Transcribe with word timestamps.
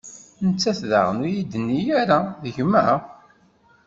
Nettat 0.47 0.79
daɣen 0.89 1.21
ur 1.21 1.27
yi-d-tenni 1.33 1.79
ara: 2.01 2.19
D 2.43 2.45
gma? 2.55 2.85